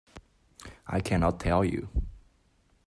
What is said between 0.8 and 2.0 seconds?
I cannot tell you.